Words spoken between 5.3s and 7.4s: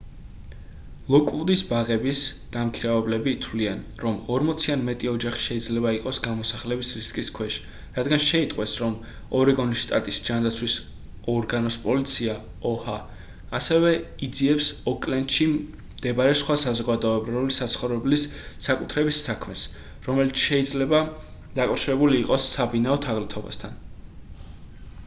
შეიძლება იყოს გამოსახლების რისკის